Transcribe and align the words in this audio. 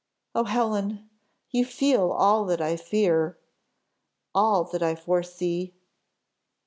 Oh, 0.33 0.45
Helen! 0.45 1.07
you 1.51 1.63
feel 1.63 2.11
all 2.11 2.43
that 2.45 2.59
I 2.59 2.75
fear 2.75 3.37
all 4.33 4.63
that 4.63 4.81
I 4.81 4.95
foresee." 4.95 5.75